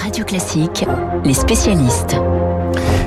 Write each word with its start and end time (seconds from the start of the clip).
Radio 0.00 0.24
Classique, 0.24 0.84
les 1.24 1.34
spécialistes. 1.34 2.16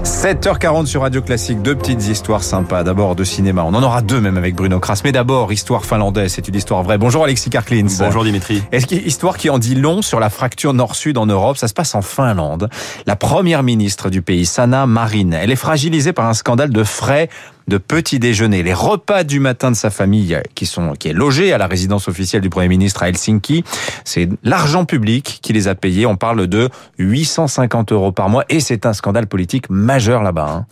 7h40 0.03 0.85
sur 0.85 1.01
Radio 1.01 1.21
Classique, 1.21 1.61
deux 1.61 1.75
petites 1.75 2.07
histoires 2.07 2.43
sympas. 2.43 2.83
D'abord 2.83 3.15
de 3.15 3.23
cinéma, 3.23 3.63
on 3.63 3.73
en 3.73 3.81
aura 3.81 4.01
deux 4.01 4.21
même 4.21 4.37
avec 4.37 4.55
Bruno 4.55 4.79
Kras. 4.79 5.01
Mais 5.03 5.11
d'abord, 5.11 5.51
histoire 5.51 5.83
finlandaise, 5.83 6.33
c'est 6.33 6.47
une 6.47 6.55
histoire 6.55 6.83
vraie. 6.83 6.97
Bonjour 6.97 7.23
Alexis 7.23 7.49
Karklins. 7.49 7.87
Bonjour 7.99 8.23
Dimitri. 8.23 8.61
Est-ce 8.71 8.85
qu'il 8.85 8.99
y 8.99 9.03
a 9.03 9.07
histoire 9.07 9.37
qui 9.37 9.49
en 9.49 9.57
dit 9.57 9.75
long 9.75 10.01
sur 10.01 10.19
la 10.19 10.29
fracture 10.29 10.73
nord-sud 10.73 11.17
en 11.17 11.25
Europe? 11.25 11.57
Ça 11.57 11.67
se 11.67 11.73
passe 11.73 11.95
en 11.95 12.01
Finlande. 12.01 12.69
La 13.07 13.15
première 13.15 13.63
ministre 13.63 14.09
du 14.09 14.21
pays, 14.21 14.45
Sanna 14.45 14.85
Marin, 14.85 15.31
elle 15.31 15.51
est 15.51 15.55
fragilisée 15.55 16.13
par 16.13 16.27
un 16.27 16.33
scandale 16.33 16.69
de 16.69 16.83
frais 16.83 17.29
de 17.67 17.77
petit 17.77 18.19
déjeuner. 18.19 18.63
Les 18.63 18.73
repas 18.73 19.23
du 19.23 19.39
matin 19.39 19.71
de 19.71 19.75
sa 19.75 19.89
famille 19.89 20.37
qui 20.53 20.65
sont 20.65 20.93
qui 20.93 21.09
est 21.09 21.13
logée 21.13 21.53
à 21.53 21.57
la 21.57 21.67
résidence 21.67 22.07
officielle 22.07 22.41
du 22.41 22.49
Premier 22.49 22.67
ministre 22.67 23.03
à 23.03 23.09
Helsinki, 23.09 23.63
c'est 24.03 24.29
l'argent 24.43 24.85
public 24.85 25.39
qui 25.41 25.53
les 25.53 25.67
a 25.67 25.75
payés. 25.75 26.05
On 26.05 26.17
parle 26.17 26.47
de 26.47 26.69
850 26.99 27.91
euros 27.91 28.11
par 28.11 28.29
mois 28.29 28.45
et 28.49 28.59
c'est 28.59 28.85
un 28.85 28.93
scandale 28.93 29.27
politique 29.27 29.69
majeur 29.69 30.23
là-bas. 30.23 30.49
Hein. 30.49 30.65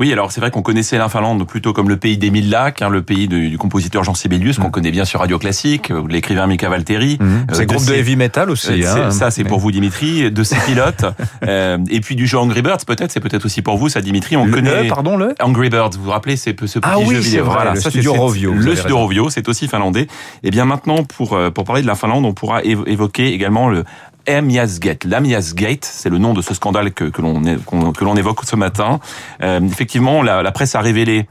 Oui, 0.00 0.10
alors 0.14 0.32
c'est 0.32 0.40
vrai 0.40 0.50
qu'on 0.50 0.62
connaissait 0.62 0.96
la 0.96 1.10
Finlande 1.10 1.46
plutôt 1.46 1.74
comme 1.74 1.90
le 1.90 1.98
pays 1.98 2.16
des 2.16 2.30
mille 2.30 2.48
lacs, 2.48 2.80
hein, 2.80 2.88
le 2.88 3.02
pays 3.02 3.28
du, 3.28 3.58
compositeur 3.58 4.02
Jean 4.02 4.14
Sibelius, 4.14 4.58
qu'on 4.58 4.68
mm. 4.68 4.70
connaît 4.70 4.90
bien 4.90 5.04
sur 5.04 5.20
Radio 5.20 5.38
Classique, 5.38 5.92
ou 5.94 6.06
l'écrivain 6.06 6.46
Mika 6.46 6.70
Valtteri. 6.70 7.18
Mm. 7.20 7.24
Euh, 7.24 7.38
c'est 7.52 7.66
groupe 7.66 7.84
de, 7.84 7.92
heavy 7.92 8.16
metal 8.16 8.48
aussi. 8.48 8.82
Hein. 8.86 9.10
Ça, 9.10 9.30
c'est 9.30 9.44
pour 9.44 9.60
vous, 9.60 9.70
Dimitri, 9.70 10.30
de 10.30 10.42
ses 10.42 10.56
pilotes. 10.60 11.04
euh, 11.46 11.76
et 11.90 12.00
puis 12.00 12.16
du 12.16 12.26
jeu 12.26 12.38
Angry 12.38 12.62
Birds, 12.62 12.86
peut-être, 12.86 13.12
c'est 13.12 13.20
peut-être 13.20 13.44
aussi 13.44 13.60
pour 13.60 13.76
vous, 13.76 13.90
ça, 13.90 14.00
Dimitri. 14.00 14.38
On 14.38 14.50
connaît. 14.50 14.88
pardon, 14.88 15.18
le 15.18 15.34
Angry 15.38 15.68
Birds. 15.68 15.90
Vous 15.98 16.04
vous 16.04 16.10
rappelez, 16.10 16.38
c'est 16.38 16.58
ce 16.58 16.78
petit 16.78 16.80
ah, 16.82 16.98
oui, 16.98 17.16
jeu 17.16 17.20
vidéo. 17.20 17.44
Vrai, 17.44 17.56
voilà, 17.56 17.74
le 17.74 17.80
studio 17.80 18.14
Rovio. 18.14 18.54
Le 18.54 18.74
studio 18.74 18.96
Rovio, 18.96 19.28
c'est 19.28 19.50
aussi 19.50 19.68
finlandais. 19.68 20.02
Et 20.02 20.08
eh 20.44 20.50
bien 20.50 20.64
maintenant, 20.64 21.04
pour 21.04 21.34
euh, 21.34 21.50
pour 21.50 21.64
parler 21.64 21.82
de 21.82 21.86
la 21.86 21.94
Finlande, 21.94 22.24
on 22.24 22.32
pourra 22.32 22.62
évoquer 22.62 23.34
également 23.34 23.68
le 23.68 23.84
Amiasgate. 24.26 25.04
L'Amiasgate, 25.04 25.84
c'est 25.84 26.10
le 26.10 26.18
nom 26.18 26.34
de 26.34 26.42
ce 26.42 26.54
scandale 26.54 26.92
que, 26.92 27.04
que 27.04 27.22
l'on 27.22 27.40
que 27.92 28.04
l'on 28.04 28.16
évoque 28.16 28.44
ce 28.44 28.56
matin. 28.56 29.00
Euh, 29.42 29.60
effectivement, 29.60 30.22
la, 30.22 30.50
presse 30.52 30.74
a 30.74 30.80
révélé 30.80 31.26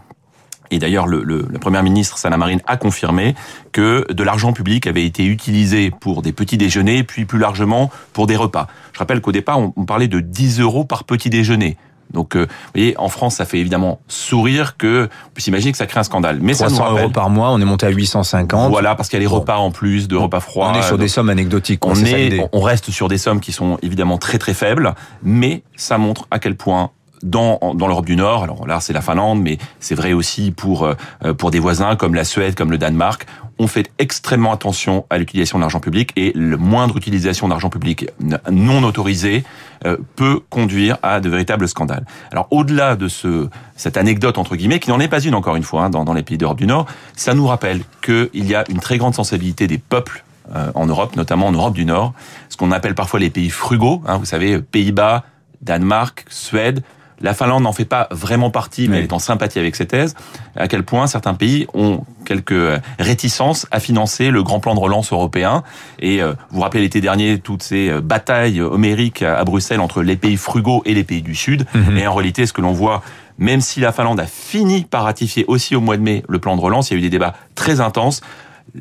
et 0.71 0.77
d'ailleurs, 0.77 1.07
le, 1.07 1.23
le, 1.23 1.43
Premier 1.59 1.81
ministre 1.81 2.19
Sanna 2.19 2.37
Marin 2.37 2.57
a 2.67 2.77
confirmé 2.77 3.33
que 3.71 4.05
de 4.11 4.23
l'argent 4.23 4.53
public 4.53 4.85
avait 4.85 5.03
été 5.03 5.25
utilisé 5.25 5.89
pour 5.89 6.21
des 6.21 6.31
petits 6.31 6.57
déjeuners, 6.57 7.03
puis 7.03 7.25
plus 7.25 7.39
largement 7.39 7.89
pour 8.13 8.27
des 8.27 8.35
repas. 8.35 8.67
Je 8.93 8.99
rappelle 8.99 9.19
qu'au 9.19 9.31
départ, 9.31 9.59
on, 9.59 9.73
on 9.75 9.85
parlait 9.85 10.07
de 10.07 10.19
10 10.19 10.59
euros 10.59 10.85
par 10.85 11.05
petit 11.05 11.31
déjeuner. 11.31 11.75
Donc, 12.11 12.35
euh, 12.35 12.45
vous 12.45 12.71
voyez, 12.75 12.97
en 12.97 13.09
France, 13.09 13.35
ça 13.35 13.45
fait 13.45 13.59
évidemment 13.59 13.99
sourire 14.07 14.77
que 14.77 15.09
on 15.27 15.29
puisse 15.33 15.47
imaginer 15.47 15.71
que 15.71 15.77
ça 15.77 15.85
crée 15.85 15.99
un 15.99 16.03
scandale. 16.03 16.39
Mais 16.41 16.53
300 16.53 16.75
ça 16.75 16.89
nous 16.89 16.97
euros 16.97 17.09
par 17.09 17.29
mois, 17.29 17.51
on 17.51 17.61
est 17.61 17.65
monté 17.65 17.85
à 17.85 17.89
850. 17.89 18.71
Voilà, 18.71 18.95
parce 18.95 19.09
qu'il 19.09 19.17
y 19.17 19.21
a 19.21 19.25
les 19.25 19.27
repas 19.27 19.57
en 19.57 19.71
plus, 19.71 20.07
de 20.07 20.15
repas 20.15 20.39
froids. 20.39 20.71
On 20.73 20.79
est 20.79 20.83
sur 20.83 20.97
des 20.97 21.07
sommes 21.07 21.29
anecdotiques. 21.29 21.85
On, 21.85 21.95
est, 21.95 22.49
on 22.51 22.61
reste 22.61 22.91
sur 22.91 23.07
des 23.07 23.17
sommes 23.17 23.39
qui 23.39 23.51
sont 23.51 23.77
évidemment 23.81 24.17
très 24.17 24.37
très 24.37 24.53
faibles, 24.53 24.95
mais 25.23 25.63
ça 25.75 25.97
montre 25.97 26.27
à 26.31 26.39
quel 26.39 26.55
point 26.55 26.91
dans, 27.23 27.59
dans 27.75 27.87
l'Europe 27.87 28.05
du 28.05 28.15
Nord, 28.15 28.43
alors 28.43 28.65
là 28.65 28.79
c'est 28.79 28.93
la 28.93 29.01
Finlande, 29.01 29.41
mais 29.41 29.57
c'est 29.81 29.95
vrai 29.95 30.13
aussi 30.13 30.51
pour, 30.51 30.85
euh, 30.85 31.33
pour 31.33 31.51
des 31.51 31.59
voisins 31.59 31.97
comme 31.97 32.15
la 32.15 32.23
Suède, 32.23 32.55
comme 32.55 32.71
le 32.71 32.77
Danemark, 32.77 33.25
on 33.59 33.67
fait 33.67 33.91
extrêmement 33.99 34.53
attention 34.53 35.05
à 35.09 35.17
l'utilisation 35.17 35.57
de 35.57 35.63
l'argent 35.63 35.81
public 35.81 36.13
et 36.15 36.31
le 36.33 36.55
moindre 36.55 36.95
utilisation 36.95 37.49
d'argent 37.49 37.69
public 37.69 38.07
non 38.49 38.83
autorisé 38.83 39.43
euh, 39.43 39.68
peut 40.15 40.41
conduire 40.49 40.97
à 41.03 41.19
de 41.19 41.29
véritables 41.29 41.67
scandales. 41.67 42.05
Alors 42.31 42.47
au-delà 42.51 42.95
de 42.95 43.07
ce, 43.07 43.47
cette 43.75 43.97
anecdote 43.97 44.37
entre 44.37 44.55
guillemets, 44.55 44.79
qui 44.79 44.89
n'en 44.89 44.99
est 44.99 45.07
pas 45.07 45.21
une 45.21 45.35
encore 45.35 45.55
une 45.55 45.63
fois 45.63 45.85
hein, 45.85 45.89
dans, 45.89 46.03
dans 46.03 46.13
les 46.13 46.23
pays 46.23 46.37
d'Europe 46.37 46.57
du 46.57 46.67
Nord, 46.67 46.85
ça 47.15 47.33
nous 47.33 47.47
rappelle 47.47 47.81
qu'il 48.01 48.29
y 48.33 48.55
a 48.55 48.63
une 48.69 48.79
très 48.79 48.97
grande 48.97 49.15
sensibilité 49.15 49.67
des 49.67 49.77
peuples 49.77 50.23
euh, 50.55 50.71
en 50.73 50.87
Europe, 50.87 51.15
notamment 51.15 51.47
en 51.47 51.51
Europe 51.51 51.73
du 51.75 51.85
Nord, 51.85 52.13
ce 52.49 52.57
qu'on 52.57 52.71
appelle 52.71 52.95
parfois 52.95 53.19
les 53.19 53.29
pays 53.29 53.49
frugaux, 53.51 54.01
hein, 54.07 54.17
vous 54.17 54.25
savez, 54.25 54.59
Pays-Bas, 54.59 55.23
Danemark, 55.61 56.25
Suède, 56.29 56.81
la 57.21 57.33
Finlande 57.33 57.63
n'en 57.63 57.73
fait 57.73 57.85
pas 57.85 58.07
vraiment 58.11 58.49
partie, 58.49 58.87
mais 58.87 58.97
elle 58.97 59.03
est 59.03 59.13
en 59.13 59.19
sympathie 59.19 59.59
avec 59.59 59.75
ces 59.75 59.85
thèses. 59.85 60.15
À 60.55 60.67
quel 60.67 60.83
point 60.83 61.05
certains 61.05 61.33
pays 61.33 61.67
ont 61.73 62.03
quelques 62.29 62.81
réticences 62.99 63.65
à 63.71 63.79
financer 63.79 64.29
le 64.29 64.43
grand 64.43 64.59
plan 64.59 64.75
de 64.75 64.79
relance 64.79 65.11
européen. 65.11 65.63
Et 65.99 66.21
euh, 66.21 66.33
vous 66.51 66.57
vous 66.57 66.61
rappelez 66.61 66.83
l'été 66.83 67.01
dernier 67.01 67.39
toutes 67.39 67.63
ces 67.63 67.89
euh, 67.89 68.01
batailles 68.01 68.61
homériques 68.61 69.23
à 69.23 69.43
Bruxelles 69.43 69.79
entre 69.79 70.03
les 70.03 70.15
pays 70.15 70.37
frugaux 70.37 70.83
et 70.85 70.93
les 70.93 71.03
pays 71.03 71.23
du 71.23 71.33
Sud. 71.33 71.65
Mhm. 71.73 71.97
Et 71.97 72.05
en 72.05 72.13
réalité, 72.13 72.45
ce 72.45 72.53
que 72.53 72.61
l'on 72.61 72.71
voit, 72.71 73.01
même 73.39 73.61
si 73.61 73.79
la 73.79 73.91
Finlande 73.91 74.19
a 74.19 74.27
fini 74.27 74.83
par 74.83 75.05
ratifier 75.05 75.43
aussi 75.47 75.75
au 75.75 75.81
mois 75.81 75.97
de 75.97 76.03
mai 76.03 76.23
le 76.29 76.37
plan 76.37 76.55
de 76.55 76.61
relance, 76.61 76.91
il 76.91 76.93
y 76.93 76.95
a 76.97 76.99
eu 76.99 77.01
des 77.01 77.09
débats 77.09 77.33
très 77.55 77.81
intenses 77.81 78.21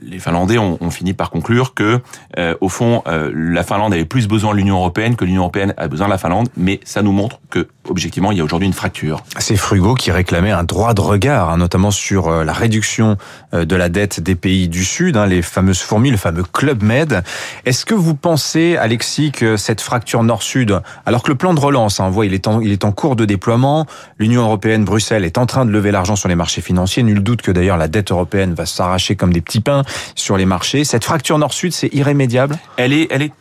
les 0.02 0.18
Finlandais 0.18 0.58
ont, 0.58 0.90
fini 0.90 1.12
par 1.12 1.30
conclure 1.30 1.74
que, 1.74 2.00
euh, 2.38 2.54
au 2.60 2.68
fond, 2.68 3.02
euh, 3.06 3.30
la 3.34 3.62
Finlande 3.62 3.92
avait 3.92 4.04
plus 4.04 4.26
besoin 4.26 4.52
de 4.52 4.56
l'Union 4.56 4.76
européenne 4.76 5.16
que 5.16 5.24
l'Union 5.24 5.42
européenne 5.42 5.74
a 5.76 5.88
besoin 5.88 6.06
de 6.06 6.12
la 6.12 6.18
Finlande. 6.18 6.48
Mais 6.56 6.80
ça 6.84 7.02
nous 7.02 7.12
montre 7.12 7.40
que, 7.50 7.68
objectivement, 7.88 8.32
il 8.32 8.38
y 8.38 8.40
a 8.40 8.44
aujourd'hui 8.44 8.66
une 8.66 8.74
fracture. 8.74 9.22
C'est 9.38 9.56
Frugo 9.56 9.94
qui 9.94 10.10
réclamait 10.10 10.50
un 10.50 10.64
droit 10.64 10.94
de 10.94 11.00
regard, 11.00 11.50
hein, 11.50 11.58
notamment 11.58 11.90
sur 11.90 12.28
euh, 12.28 12.44
la 12.44 12.52
réduction 12.52 13.16
de 13.52 13.76
la 13.76 13.88
dette 13.88 14.20
des 14.20 14.34
pays 14.34 14.68
du 14.68 14.84
Sud, 14.84 15.16
hein, 15.16 15.26
les 15.26 15.42
fameuses 15.42 15.80
fourmis, 15.80 16.10
le 16.10 16.16
fameux 16.16 16.42
Club 16.42 16.82
Med. 16.82 17.22
Est-ce 17.64 17.86
que 17.86 17.94
vous 17.94 18.14
pensez, 18.14 18.76
Alexis, 18.76 19.32
que 19.32 19.56
cette 19.56 19.80
fracture 19.80 20.22
Nord-Sud, 20.22 20.80
alors 21.06 21.22
que 21.22 21.30
le 21.30 21.34
plan 21.36 21.54
de 21.54 21.60
relance, 21.60 22.00
hein, 22.00 22.04
on 22.06 22.10
voit, 22.10 22.26
il 22.26 22.34
est 22.34 22.46
en, 22.46 22.60
il 22.60 22.72
est 22.72 22.84
en 22.84 22.92
cours 22.92 23.16
de 23.16 23.24
déploiement, 23.24 23.86
l'Union 24.18 24.42
européenne, 24.42 24.84
Bruxelles, 24.84 25.24
est 25.24 25.38
en 25.38 25.46
train 25.46 25.64
de 25.64 25.70
lever 25.70 25.90
l'argent 25.90 26.16
sur 26.16 26.28
les 26.28 26.34
marchés 26.34 26.60
financiers. 26.60 27.02
Nul 27.02 27.22
doute 27.22 27.42
que 27.42 27.50
d'ailleurs 27.50 27.76
la 27.76 27.88
dette 27.88 28.10
européenne 28.10 28.54
va 28.54 28.66
s'arracher 28.66 29.16
comme 29.16 29.32
des 29.32 29.40
petits 29.40 29.60
pains 29.60 29.77
sur 30.14 30.36
les 30.36 30.46
marchés. 30.46 30.84
Cette 30.84 31.04
fracture 31.04 31.38
nord-sud, 31.38 31.72
c'est 31.72 31.92
irrémédiable 31.94 32.58
Elle 32.76 32.92
est, 32.92 33.08
elle 33.10 33.22
est 33.22 33.32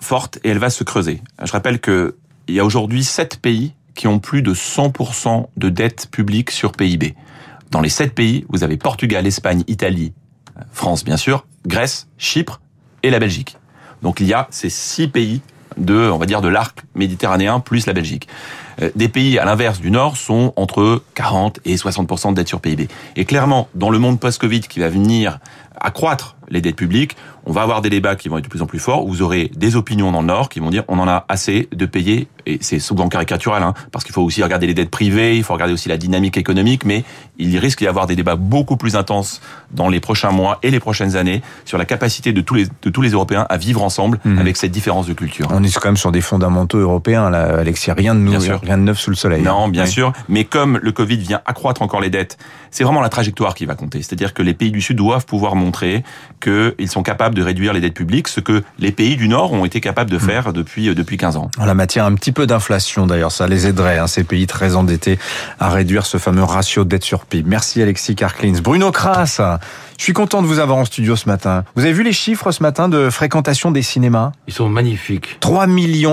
forte 0.00 0.38
et 0.44 0.50
elle 0.50 0.58
va 0.58 0.70
se 0.70 0.84
creuser. 0.84 1.22
Je 1.42 1.52
rappelle 1.52 1.80
que 1.80 2.16
il 2.48 2.54
y 2.54 2.60
a 2.60 2.64
aujourd'hui 2.64 3.02
sept 3.02 3.38
pays 3.40 3.74
qui 3.94 4.06
ont 4.06 4.18
plus 4.18 4.42
de 4.42 4.54
100% 4.54 5.48
de 5.56 5.68
dette 5.68 6.08
publique 6.10 6.50
sur 6.50 6.72
PIB. 6.72 7.16
Dans 7.70 7.80
les 7.80 7.88
sept 7.88 8.14
pays, 8.14 8.44
vous 8.48 8.62
avez 8.62 8.76
Portugal, 8.76 9.26
Espagne, 9.26 9.64
Italie, 9.66 10.12
France 10.72 11.04
bien 11.04 11.16
sûr, 11.16 11.46
Grèce, 11.66 12.06
Chypre 12.18 12.60
et 13.02 13.10
la 13.10 13.18
Belgique. 13.18 13.56
Donc 14.02 14.20
il 14.20 14.26
y 14.26 14.34
a 14.34 14.46
ces 14.50 14.70
six 14.70 15.08
pays 15.08 15.40
de, 15.76 15.94
on 16.10 16.18
va 16.18 16.26
dire, 16.26 16.40
de 16.40 16.48
l'arc 16.48 16.84
méditerranéen 16.94 17.60
plus 17.60 17.86
la 17.86 17.92
Belgique. 17.92 18.28
Euh, 18.82 18.90
des 18.94 19.08
pays 19.08 19.38
à 19.38 19.44
l'inverse 19.44 19.80
du 19.80 19.90
Nord 19.90 20.16
sont 20.16 20.52
entre 20.56 21.02
40 21.14 21.60
et 21.64 21.76
60% 21.76 22.30
de 22.30 22.34
dette 22.34 22.48
sur 22.48 22.60
PIB. 22.60 22.88
Et 23.16 23.24
clairement, 23.24 23.68
dans 23.74 23.90
le 23.90 23.98
monde 23.98 24.20
post-Covid 24.20 24.60
qui 24.60 24.80
va 24.80 24.88
venir 24.88 25.38
accroître 25.80 26.36
les 26.48 26.60
dettes 26.60 26.76
publiques, 26.76 27.16
on 27.44 27.52
va 27.52 27.62
avoir 27.62 27.80
des 27.80 27.90
débats 27.90 28.16
qui 28.16 28.28
vont 28.28 28.38
être 28.38 28.44
de 28.44 28.48
plus 28.48 28.62
en 28.62 28.66
plus 28.66 28.78
forts. 28.78 29.06
Vous 29.06 29.22
aurez 29.22 29.50
des 29.54 29.76
opinions 29.76 30.10
dans 30.12 30.20
le 30.20 30.26
Nord 30.26 30.48
qui 30.48 30.60
vont 30.60 30.70
dire 30.70 30.84
on 30.88 30.98
en 30.98 31.08
a 31.08 31.24
assez 31.28 31.68
de 31.72 31.86
payer, 31.86 32.28
et 32.44 32.58
c'est 32.60 32.78
souvent 32.78 33.08
caricatural, 33.08 33.62
hein, 33.62 33.74
parce 33.92 34.04
qu'il 34.04 34.12
faut 34.12 34.22
aussi 34.22 34.42
regarder 34.42 34.66
les 34.66 34.74
dettes 34.74 34.90
privées, 34.90 35.36
il 35.36 35.44
faut 35.44 35.52
regarder 35.52 35.72
aussi 35.72 35.88
la 35.88 35.96
dynamique 35.96 36.36
économique, 36.36 36.84
mais 36.84 37.04
il 37.38 37.56
risque 37.58 37.80
d'y 37.80 37.86
avoir 37.86 38.06
des 38.06 38.16
débats 38.16 38.36
beaucoup 38.36 38.76
plus 38.76 38.96
intenses 38.96 39.40
dans 39.72 39.88
les 39.88 40.00
prochains 40.00 40.30
mois 40.30 40.58
et 40.62 40.70
les 40.70 40.80
prochaines 40.80 41.16
années 41.16 41.42
sur 41.64 41.78
la 41.78 41.84
capacité 41.84 42.32
de 42.32 42.40
tous 42.40 42.54
les, 42.54 42.66
de 42.82 42.90
tous 42.90 43.02
les 43.02 43.10
Européens 43.10 43.46
à 43.48 43.56
vivre 43.56 43.82
ensemble 43.82 44.18
mmh. 44.24 44.38
avec 44.38 44.56
cette 44.56 44.72
différence 44.72 45.06
de 45.06 45.12
culture. 45.12 45.48
On 45.50 45.62
est 45.62 45.74
quand 45.76 45.88
même 45.88 45.96
sur 45.96 46.12
des 46.12 46.20
fondamentaux 46.20 46.78
européens, 46.78 47.30
là, 47.30 47.58
Alexis, 47.58 47.90
rien 47.92 48.14
de, 48.14 48.20
nouveau, 48.20 48.38
rien 48.66 48.78
de 48.78 48.82
neuf 48.82 48.98
sous 48.98 49.10
le 49.10 49.16
soleil. 49.16 49.42
Non, 49.42 49.68
bien 49.68 49.86
sûr, 49.86 50.12
mais 50.28 50.44
comme 50.44 50.78
le 50.82 50.92
Covid 50.92 51.16
vient 51.16 51.40
accroître 51.46 51.82
encore 51.82 52.00
les 52.00 52.10
dettes, 52.10 52.36
c'est 52.70 52.84
vraiment 52.84 53.00
la 53.00 53.08
trajectoire 53.08 53.54
qui 53.54 53.64
va 53.64 53.74
compter. 53.74 54.02
C'est-à-dire 54.02 54.34
que 54.34 54.42
les 54.42 54.52
pays 54.52 54.70
du 54.70 54.80
Sud 54.80 54.96
doivent 54.96 55.24
pouvoir 55.24 55.56
montrer 55.56 56.04
qu'ils 56.40 56.88
sont 56.88 57.02
capables 57.02 57.34
de 57.34 57.42
réduire 57.42 57.72
les 57.72 57.80
dettes 57.80 57.94
publiques, 57.94 58.28
ce 58.28 58.40
que 58.40 58.62
les 58.78 58.92
pays 58.92 59.16
du 59.16 59.28
Nord 59.28 59.52
ont 59.52 59.64
été 59.64 59.80
capables 59.80 60.10
de 60.10 60.16
hmm. 60.16 60.20
faire 60.20 60.52
depuis 60.52 60.94
depuis 60.94 61.16
15 61.16 61.36
ans. 61.36 61.50
En 61.58 61.64
la 61.64 61.74
matière, 61.74 62.04
un 62.04 62.14
petit 62.14 62.32
peu 62.32 62.46
d'inflation 62.46 63.06
d'ailleurs, 63.06 63.32
ça 63.32 63.46
les 63.46 63.66
aiderait, 63.66 63.98
hein, 63.98 64.06
ces 64.06 64.24
pays 64.24 64.46
très 64.46 64.76
endettés, 64.76 65.18
à 65.58 65.70
réduire 65.70 66.06
ce 66.06 66.18
fameux 66.18 66.44
ratio 66.44 66.84
dette 66.84 67.04
sur 67.04 67.24
PIB. 67.24 67.48
Merci 67.48 67.82
Alexis 67.82 68.14
Karklins. 68.14 68.60
Bruno 68.62 68.90
Kras, 68.90 69.40
je 69.98 70.04
suis 70.04 70.12
content 70.12 70.42
de 70.42 70.46
vous 70.46 70.58
avoir 70.58 70.78
en 70.78 70.84
studio 70.84 71.16
ce 71.16 71.28
matin. 71.28 71.64
Vous 71.74 71.82
avez 71.82 71.92
vu 71.92 72.02
les 72.02 72.12
chiffres 72.12 72.50
ce 72.52 72.62
matin 72.62 72.88
de 72.88 73.10
fréquentation 73.10 73.70
des 73.70 73.82
cinémas? 73.82 74.32
Ils 74.46 74.52
sont 74.52 74.68
magnifiques. 74.68 75.38
3 75.40 75.66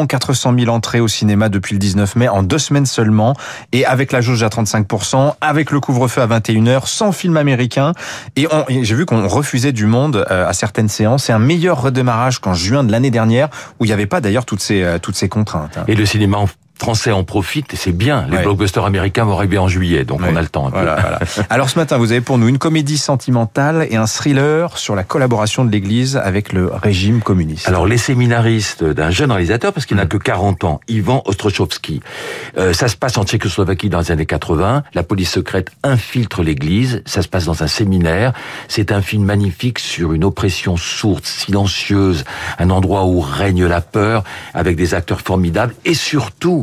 400 0.08 0.54
000 0.58 0.72
entrées 0.72 1.00
au 1.00 1.08
cinéma 1.08 1.50
depuis 1.50 1.74
le 1.74 1.80
19 1.80 2.16
mai, 2.16 2.30
en 2.30 2.44
deux 2.44 2.58
semaines 2.58 2.86
seulement, 2.86 3.36
et 3.72 3.86
avec 3.86 4.12
la 4.12 4.22
jauge 4.22 4.44
à 4.44 4.48
35%, 4.48 5.36
avec 5.42 5.72
le 5.72 5.80
couvre-feu 5.80 6.22
à 6.22 6.28
21h, 6.28 6.88
sans 6.88 7.12
film 7.12 7.38
américain. 7.38 7.94
Et, 8.36 8.48
j'ai 8.70 8.96
vu 8.96 9.06
qu'on 9.06 9.28
refusait 9.28 9.72
du 9.72 9.86
monde 9.86 10.26
euh, 10.30 10.48
à 10.48 10.54
certaines 10.54 10.90
séances. 10.90 11.26
C'est 11.26 11.34
un 11.34 11.40
meilleur 11.40 11.82
redémarrage 11.82 12.40
qu'en 12.40 12.54
juin 12.54 12.84
de 12.84 12.92
l'année 12.92 13.12
dernière, 13.12 13.50
où 13.80 13.86
il 13.86 13.88
n'y 13.88 13.94
avait 13.94 14.06
pas 14.06 14.22
d'ailleurs 14.22 14.46
toutes 14.46 14.62
ces, 14.62 14.84
euh, 14.84 15.00
toutes 15.00 15.16
ces 15.16 15.30
contraintes. 15.30 15.78
Et 15.88 15.96
le 15.96 16.06
cinéma 16.06 16.38
Français 16.80 17.12
en 17.12 17.24
profitent 17.24 17.74
et 17.74 17.78
c'est 17.78 17.92
bien. 17.92 18.28
Les 18.30 18.40
blockbusters 18.40 18.84
américains 18.84 19.24
vont 19.26 19.38
arriver 19.38 19.58
en 19.58 19.68
juillet, 19.68 20.04
donc 20.04 20.22
on 20.28 20.36
a 20.36 20.42
le 20.42 20.48
temps. 20.48 20.70
Voilà, 20.70 20.98
voilà. 21.00 21.20
Alors 21.50 21.70
ce 21.70 21.80
matin, 21.80 21.98
vous 21.98 22.12
avez 22.12 22.20
pour 22.20 22.38
nous 22.38 22.48
une 22.48 22.58
comédie 22.58 22.98
sentimentale 22.98 23.88
et 23.90 23.96
un 23.96 24.06
thriller 24.06 24.78
sur 24.78 24.96
la 24.96 25.04
collaboration 25.04 25.64
de 25.64 25.72
l'Église 25.72 26.18
avec 26.18 26.52
le 26.52 26.68
régime 26.68 27.22
communiste. 27.22 27.68
Alors 27.68 27.86
les 27.86 27.98
séminaristes 27.98 28.84
d'un 28.84 29.12
jeune 29.12 29.32
réalisateur, 29.32 29.72
parce 29.72 29.86
qu'il 29.86 29.98
n'a 29.98 30.06
que 30.06 30.18
40 30.18 30.64
ans, 30.64 30.82
Ivan 30.88 31.22
Ostrochovski. 31.26 32.02
Euh, 32.58 32.74
ça 32.74 32.88
se 32.88 32.98
passe 32.98 33.18
en 33.18 33.24
Tchécoslovaquie 33.24 33.90
dans 33.90 34.00
les 34.00 34.12
années 34.12 34.26
80. 34.26 34.84
La 34.94 35.04
police 35.04 35.32
secrète 35.32 35.72
infiltre 35.84 36.44
l'Église. 36.44 37.02
Ça 37.06 37.22
se 37.22 37.28
passe 37.28 37.46
dans 37.46 37.64
un 37.64 37.68
séminaire. 37.68 38.34
C'est 38.68 38.92
un 38.92 39.02
film 39.02 39.24
magnifique 39.24 39.80
sur 39.80 40.14
une 40.14 40.24
oppression 40.24 40.76
sourde, 40.76 41.26
silencieuse, 41.26 42.26
un 42.60 42.70
endroit 42.70 43.06
où 43.06 43.22
règne 43.22 43.66
la 43.66 43.82
peur, 43.82 44.24
avec 44.54 44.76
des 44.76 44.94
acteurs 44.94 45.22
formidables 45.22 45.76
et 45.86 45.94
surtout 45.94 46.63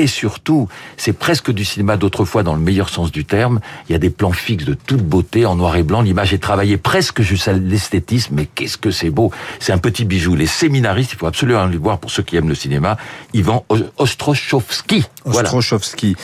et 0.00 0.06
surtout, 0.06 0.66
c'est 0.96 1.12
presque 1.12 1.50
du 1.50 1.62
cinéma 1.62 1.98
d'autrefois 1.98 2.42
dans 2.42 2.54
le 2.54 2.60
meilleur 2.60 2.88
sens 2.88 3.12
du 3.12 3.26
terme. 3.26 3.60
Il 3.86 3.92
y 3.92 3.94
a 3.94 3.98
des 3.98 4.08
plans 4.08 4.32
fixes 4.32 4.64
de 4.64 4.72
toute 4.72 5.02
beauté 5.02 5.44
en 5.44 5.56
noir 5.56 5.76
et 5.76 5.82
blanc. 5.82 6.00
L'image 6.00 6.32
est 6.32 6.38
travaillée 6.38 6.78
presque 6.78 7.20
jusqu'à 7.20 7.52
l'esthétisme, 7.52 8.34
mais 8.34 8.46
qu'est-ce 8.46 8.78
que 8.78 8.90
c'est 8.90 9.10
beau. 9.10 9.30
C'est 9.58 9.72
un 9.72 9.78
petit 9.78 10.06
bijou. 10.06 10.34
Les 10.34 10.46
séminaristes, 10.46 11.12
il 11.12 11.18
faut 11.18 11.26
absolument 11.26 11.66
les 11.66 11.76
voir 11.76 11.98
pour 11.98 12.10
ceux 12.10 12.22
qui 12.22 12.36
aiment 12.36 12.48
le 12.48 12.54
cinéma. 12.54 12.96
Ivan 13.34 13.66
Ostrochovski. 13.98 15.04
Ostrochovski. 15.26 16.16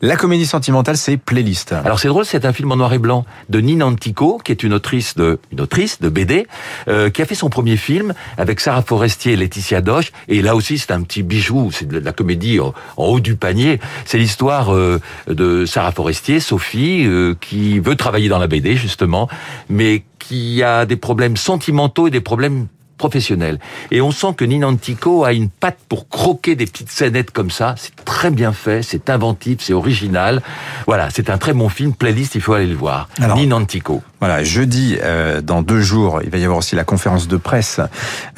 La 0.00 0.14
comédie 0.14 0.46
sentimentale, 0.46 0.96
c'est 0.96 1.16
Playlist. 1.16 1.72
Alors 1.72 1.98
c'est 1.98 2.06
drôle, 2.06 2.24
c'est 2.24 2.44
un 2.44 2.52
film 2.52 2.70
en 2.70 2.76
noir 2.76 2.92
et 2.92 2.98
blanc 2.98 3.24
de 3.48 3.58
Nina 3.58 3.84
Antico, 3.84 4.40
qui 4.44 4.52
est 4.52 4.62
une 4.62 4.72
autrice 4.72 5.16
de 5.16 5.40
une 5.50 5.60
autrice 5.60 6.00
de 6.00 6.08
BD, 6.08 6.46
euh, 6.86 7.10
qui 7.10 7.20
a 7.20 7.26
fait 7.26 7.34
son 7.34 7.50
premier 7.50 7.76
film 7.76 8.14
avec 8.36 8.60
Sarah 8.60 8.82
Forestier 8.82 9.32
et 9.32 9.36
Laetitia 9.36 9.80
Doche. 9.80 10.12
Et 10.28 10.40
là 10.40 10.54
aussi, 10.54 10.78
c'est 10.78 10.92
un 10.92 11.02
petit 11.02 11.24
bijou, 11.24 11.72
c'est 11.72 11.88
de 11.88 11.98
la 11.98 12.12
comédie 12.12 12.60
en, 12.60 12.72
haut 13.18 13.20
du 13.20 13.36
panier. 13.36 13.80
C'est 14.04 14.18
l'histoire 14.18 14.74
euh, 14.74 15.00
de 15.28 15.66
Sarah 15.66 15.92
Forestier, 15.92 16.40
Sophie, 16.40 17.04
euh, 17.06 17.34
qui 17.40 17.78
veut 17.78 17.96
travailler 17.96 18.28
dans 18.28 18.38
la 18.38 18.46
BD 18.46 18.76
justement, 18.76 19.28
mais 19.68 20.04
qui 20.18 20.62
a 20.62 20.86
des 20.86 20.96
problèmes 20.96 21.36
sentimentaux 21.36 22.06
et 22.06 22.10
des 22.10 22.20
problèmes 22.20 22.66
professionnel. 22.98 23.58
Et 23.90 24.00
on 24.00 24.10
sent 24.10 24.34
que 24.36 24.44
Ninantico 24.44 25.24
a 25.24 25.32
une 25.32 25.48
patte 25.48 25.78
pour 25.88 26.08
croquer 26.08 26.56
des 26.56 26.66
petites 26.66 26.90
scénettes 26.90 27.30
comme 27.30 27.50
ça. 27.50 27.74
C'est 27.78 27.94
très 28.04 28.30
bien 28.30 28.52
fait, 28.52 28.82
c'est 28.82 29.08
inventif, 29.08 29.58
c'est 29.60 29.72
original. 29.72 30.42
Voilà, 30.86 31.08
c'est 31.10 31.30
un 31.30 31.38
très 31.38 31.54
bon 31.54 31.68
film. 31.68 31.94
Playlist, 31.94 32.34
il 32.34 32.40
faut 32.40 32.52
aller 32.52 32.66
le 32.66 32.74
voir. 32.74 33.08
Alors, 33.20 33.38
Ninantico. 33.38 34.02
Voilà, 34.20 34.42
jeudi, 34.42 34.96
euh, 35.02 35.40
dans 35.40 35.62
deux 35.62 35.80
jours, 35.80 36.20
il 36.24 36.30
va 36.30 36.38
y 36.38 36.44
avoir 36.44 36.58
aussi 36.58 36.74
la 36.74 36.84
conférence 36.84 37.28
de 37.28 37.36
presse 37.36 37.80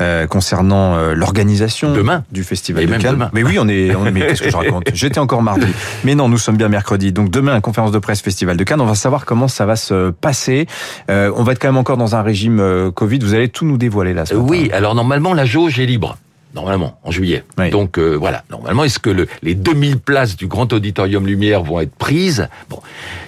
euh, 0.00 0.27
concernant 0.27 0.97
euh, 0.97 1.15
l'organisation 1.15 1.94
du 2.31 2.44
Festival 2.44 2.87
de 2.87 2.97
Cannes. 2.97 3.31
Mais 3.32 3.43
oui, 3.43 3.59
on 3.59 3.69
est... 3.69 3.94
On, 3.94 4.11
mais 4.11 4.21
qu'est-ce 4.21 4.43
que 4.43 4.50
je 4.50 4.56
raconte? 4.56 4.85
J'étais 4.93 5.19
encore 5.19 5.43
mardi. 5.43 5.67
Mais 6.05 6.15
non, 6.15 6.29
nous 6.29 6.38
sommes 6.38 6.56
bien 6.56 6.69
mercredi. 6.69 7.12
Donc 7.12 7.31
demain, 7.31 7.61
conférence 7.61 7.93
de 7.93 7.99
presse 7.99 8.21
Festival 8.21 8.56
de 8.56 8.65
Cannes. 8.65 8.81
On 8.81 8.87
va 8.87 8.94
savoir 8.94 9.25
comment 9.25 9.49
ça 9.49 9.67
va 9.67 9.77
se 9.77 10.11
passer. 10.11 10.67
Euh, 11.11 11.32
on 11.37 11.43
va 11.43 11.53
être 11.53 11.59
quand 11.59 11.69
même 11.69 11.79
encore 11.79 11.97
dans 11.97 12.15
un 12.15 12.23
régime 12.23 12.61
euh, 12.61 12.91
Covid. 12.91 13.21
Vous 13.21 13.35
allez 13.35 13.49
tout 13.49 13.65
nous 13.65 13.79
dévoiler 13.79 14.12
là. 14.12 14.26
Ce 14.26 14.35
oui, 14.35 14.71
alors 14.73 14.94
normalement 14.94 15.35
la 15.35 15.44
jauge 15.44 15.79
est 15.81 15.87
libre. 15.87 16.19
Normalement, 16.55 16.99
en 17.05 17.11
juillet. 17.12 17.44
Donc 17.70 17.97
euh, 17.97 18.17
voilà, 18.17 18.44
normalement, 18.50 18.82
est-ce 18.82 18.99
que 18.99 19.11
le, 19.11 19.29
les 19.43 19.55
2000 19.55 19.99
places 19.99 20.37
du 20.37 20.49
Grand 20.49 20.73
Auditorium 20.73 21.26
Lumière 21.26 21.62
vont 21.62 21.81
être 21.81 21.94
prises? 21.94 22.49
Bon, 22.69 22.81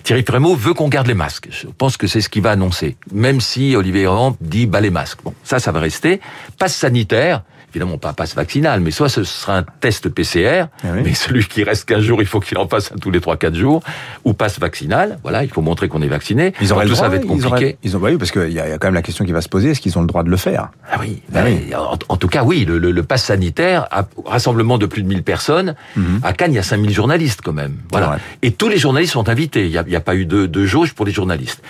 Thierry 0.02 0.24
Frémaux 0.24 0.56
veut 0.56 0.74
qu'on 0.74 0.88
garde 0.88 1.06
les 1.06 1.14
masques. 1.14 1.48
Je 1.50 1.69
pense 1.69 1.96
que 1.96 2.06
c'est 2.08 2.20
ce 2.20 2.28
qu'il 2.28 2.42
va 2.42 2.50
annoncer. 2.50 2.96
Même 3.12 3.40
si 3.40 3.76
Olivier 3.76 4.02
Véran 4.02 4.36
dit 4.40 4.66
bah 4.66 4.80
les 4.80 4.90
masques. 4.90 5.20
Bon, 5.24 5.34
ça, 5.44 5.60
ça 5.60 5.70
va 5.70 5.78
rester. 5.78 6.20
Passe 6.58 6.74
sanitaire, 6.74 7.42
évidemment 7.72 7.98
pas 7.98 8.10
un 8.10 8.12
passe 8.12 8.34
vaccinal, 8.34 8.80
mais 8.80 8.90
soit 8.90 9.08
ce 9.08 9.24
sera 9.24 9.58
un 9.58 9.64
test 9.80 10.08
PCR, 10.08 10.66
ah 10.84 10.88
mais 11.02 11.14
celui 11.14 11.44
qui 11.46 11.64
reste 11.64 11.88
15 11.88 12.02
jours, 12.02 12.20
il 12.20 12.26
faut 12.26 12.40
qu'il 12.40 12.58
en 12.58 12.69
fasse 12.69 12.92
un 12.92 12.96
tous 12.96 13.10
les 13.10 13.20
3-4 13.20 13.54
jours, 13.54 13.82
ou 14.24 14.34
passe 14.34 14.58
vaccinal, 14.58 15.19
voilà, 15.22 15.42
il 15.42 15.50
faut 15.50 15.62
montrer 15.62 15.88
qu'on 15.88 16.02
est 16.02 16.08
vacciné. 16.08 16.52
Ils 16.60 16.72
auraient 16.72 16.86
tout 16.86 16.94
ça 16.94 17.08
va 17.08 17.16
être 17.16 17.26
compliqué. 17.26 17.78
Ils, 17.82 17.96
ont, 17.96 18.00
bah 18.00 18.08
oui, 18.10 18.19
parce 18.19 18.30
qu'il 18.30 18.52
y, 18.52 18.60
a 18.60 18.78
quand 18.78 18.88
même 18.88 18.94
la 18.94 19.02
question 19.02 19.24
qui 19.24 19.32
va 19.32 19.40
se 19.40 19.48
poser, 19.48 19.70
est-ce 19.70 19.80
qu'ils 19.80 19.96
ont 19.98 20.02
le 20.02 20.06
droit 20.06 20.22
de 20.22 20.30
le 20.30 20.36
faire? 20.36 20.70
Ah 20.90 20.98
oui, 21.00 21.22
bah 21.30 21.40
bah 21.42 21.96
En, 22.08 22.16
tout 22.16 22.28
cas, 22.28 22.44
oui, 22.44 22.64
le, 22.64 22.78
le, 22.78 23.02
passe 23.02 23.24
sanitaire, 23.24 23.86
à, 23.90 24.06
rassemblement 24.24 24.78
de 24.78 24.86
plus 24.86 25.02
de 25.02 25.08
1000 25.08 25.22
personnes, 25.22 25.74
mhm. 25.96 26.20
à 26.22 26.32
Cannes, 26.32 26.52
il 26.52 26.56
y 26.56 26.58
a 26.58 26.62
5000 26.62 26.92
journalistes 26.92 27.40
quand 27.42 27.52
même. 27.52 27.76
Voilà. 27.90 28.19
Et 28.42 28.52
tous 28.52 28.69
les 28.69 28.78
journalistes 28.78 29.12
sont 29.12 29.28
invités, 29.28 29.66
il 29.66 29.70
n'y 29.70 29.94
a, 29.94 29.98
a, 29.98 30.00
pas 30.00 30.14
eu 30.14 30.26
de, 30.26 30.46
de 30.46 30.66
jauge 30.66 30.92
pour 30.92 31.06
les 31.06 31.12
journalistes. 31.12 31.62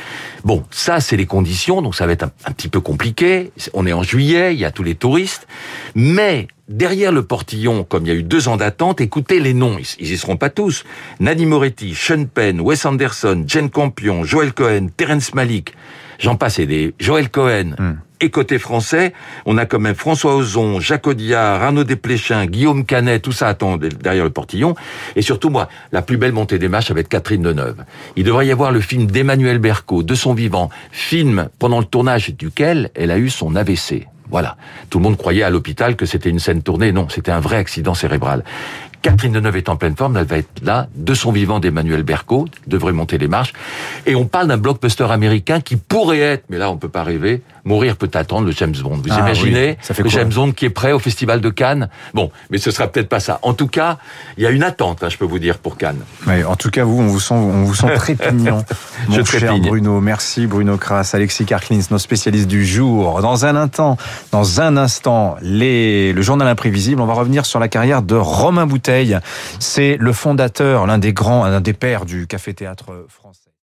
Bon, 0.44 0.64
ça, 0.70 1.00
c'est 1.00 1.16
les 1.16 1.26
conditions, 1.26 1.82
donc 1.82 1.94
ça 1.94 2.06
va 2.06 2.12
être 2.12 2.24
un, 2.24 2.32
un 2.46 2.52
petit 2.52 2.68
peu 2.68 2.80
compliqué. 2.80 3.52
On 3.74 3.86
est 3.86 3.92
en 3.92 4.02
juillet, 4.02 4.54
il 4.54 4.60
y 4.60 4.64
a 4.64 4.70
tous 4.70 4.82
les 4.82 4.94
touristes. 4.94 5.46
Mais 5.94 6.48
derrière 6.68 7.12
le 7.12 7.22
portillon, 7.22 7.84
comme 7.84 8.06
il 8.06 8.08
y 8.08 8.12
a 8.12 8.14
eu 8.14 8.22
deux 8.22 8.48
ans 8.48 8.56
d'attente, 8.56 9.00
écoutez 9.00 9.40
les 9.40 9.54
noms, 9.54 9.76
ils, 9.98 10.12
y 10.12 10.16
seront 10.16 10.36
pas 10.36 10.50
tous. 10.50 10.84
Nadine 11.20 11.48
Moretti, 11.48 11.94
Sean 11.94 12.24
Penn, 12.24 12.60
Wes 12.60 12.84
Anderson, 12.86 13.44
Jen 13.46 13.70
Campion, 13.70 14.24
Joel 14.24 14.52
Cohen, 14.52 14.88
Terence 14.96 15.34
Malik, 15.34 15.74
j'en 16.18 16.36
passe 16.36 16.58
et 16.58 16.66
des... 16.66 16.94
Joel 16.98 17.28
Cohen. 17.30 17.74
Hmm. 17.78 17.94
Et 18.22 18.30
côté 18.30 18.60
français, 18.60 19.12
on 19.46 19.58
a 19.58 19.66
quand 19.66 19.80
même 19.80 19.96
François 19.96 20.36
Ozon, 20.36 20.78
Jacques 20.78 21.08
Audiard, 21.08 21.60
Arnaud 21.60 21.82
Desplechin, 21.82 22.46
Guillaume 22.46 22.84
Canet, 22.84 23.20
tout 23.20 23.32
ça 23.32 23.48
attend 23.48 23.76
derrière 23.78 24.22
le 24.22 24.30
portillon. 24.30 24.76
Et 25.16 25.22
surtout, 25.22 25.50
moi, 25.50 25.68
la 25.90 26.02
plus 26.02 26.18
belle 26.18 26.30
montée 26.30 26.60
des 26.60 26.68
matchs 26.68 26.92
avec 26.92 27.08
Catherine 27.08 27.42
Deneuve. 27.42 27.84
Il 28.14 28.22
devrait 28.22 28.46
y 28.46 28.52
avoir 28.52 28.70
le 28.70 28.80
film 28.80 29.06
d'Emmanuel 29.06 29.58
Berco, 29.58 30.04
de 30.04 30.14
son 30.14 30.34
vivant, 30.34 30.70
film 30.92 31.48
pendant 31.58 31.80
le 31.80 31.84
tournage 31.84 32.30
duquel 32.30 32.92
elle 32.94 33.10
a 33.10 33.18
eu 33.18 33.28
son 33.28 33.56
AVC. 33.56 34.06
Voilà. 34.32 34.56
Tout 34.90 34.98
le 34.98 35.04
monde 35.04 35.18
croyait 35.18 35.42
à 35.42 35.50
l'hôpital 35.50 35.94
que 35.94 36.06
c'était 36.06 36.30
une 36.30 36.38
scène 36.38 36.62
tournée. 36.62 36.90
Non, 36.90 37.08
c'était 37.08 37.30
un 37.30 37.40
vrai 37.40 37.58
accident 37.58 37.94
cérébral. 37.94 38.42
Catherine 39.02 39.32
Deneuve 39.32 39.56
est 39.56 39.68
en 39.68 39.76
pleine 39.76 39.96
forme, 39.96 40.16
elle 40.16 40.26
va 40.26 40.38
être 40.38 40.62
là, 40.62 40.88
de 40.94 41.14
son 41.14 41.32
vivant 41.32 41.60
d'Emmanuel 41.60 42.02
Berco, 42.02 42.46
devrait 42.66 42.92
monter 42.92 43.18
les 43.18 43.28
marches. 43.28 43.52
Et 44.06 44.14
on 44.14 44.26
parle 44.26 44.48
d'un 44.48 44.56
blockbuster 44.56 45.10
américain 45.10 45.60
qui 45.60 45.76
pourrait 45.76 46.20
être, 46.20 46.44
mais 46.48 46.58
là 46.58 46.70
on 46.70 46.76
peut 46.76 46.88
pas 46.88 47.02
rêver, 47.02 47.42
Mourir 47.64 47.96
peut 47.96 48.10
attendre 48.14 48.46
le 48.46 48.52
James 48.52 48.74
Bond. 48.82 48.96
Vous 48.96 49.10
ah 49.10 49.20
imaginez 49.20 49.78
le 49.96 50.08
James 50.08 50.32
Bond 50.32 50.52
qui 50.52 50.64
est 50.64 50.70
prêt 50.70 50.90
au 50.90 50.98
Festival 50.98 51.40
de 51.40 51.48
Cannes? 51.48 51.88
Bon, 52.12 52.32
mais 52.50 52.58
ce 52.58 52.72
sera 52.72 52.88
peut-être 52.88 53.08
pas 53.08 53.20
ça. 53.20 53.38
En 53.42 53.54
tout 53.54 53.68
cas, 53.68 53.98
il 54.36 54.42
y 54.42 54.46
a 54.46 54.50
une 54.50 54.64
attente, 54.64 55.04
hein, 55.04 55.08
je 55.08 55.16
peux 55.16 55.24
vous 55.24 55.38
dire, 55.38 55.58
pour 55.58 55.76
Cannes. 55.76 56.00
en 56.26 56.56
tout 56.56 56.70
cas, 56.70 56.82
vous, 56.82 57.00
on 57.00 57.06
vous 57.06 57.20
sent, 57.20 57.34
on 57.34 57.62
vous 57.62 57.74
sent 57.74 57.86
trépignant, 57.94 58.64
mon 59.08 59.24
cher 59.24 59.56
Bruno. 59.58 60.00
Merci 60.00 60.46
Bruno 60.46 60.76
Kras, 60.76 61.12
Alexis 61.14 61.44
Karklins, 61.44 61.80
nos 61.90 61.98
spécialistes 61.98 62.48
du 62.48 62.66
jour. 62.66 63.22
Dans 63.22 63.46
un 63.46 63.54
instant, 63.54 63.96
dans 64.32 64.60
un 64.60 64.76
instant, 64.76 65.36
les, 65.40 66.12
le 66.12 66.22
journal 66.22 66.48
imprévisible. 66.48 67.00
On 67.00 67.06
va 67.06 67.14
revenir 67.14 67.46
sur 67.46 67.60
la 67.60 67.68
carrière 67.68 68.02
de 68.02 68.16
Romain 68.16 68.66
C'est 69.60 69.96
le 69.98 70.12
fondateur, 70.12 70.86
l'un 70.86 70.98
des 70.98 71.12
grands, 71.12 71.44
l'un 71.46 71.60
des 71.60 71.72
pères 71.72 72.04
du 72.04 72.26
café-théâtre 72.26 73.06
français. 73.08 73.51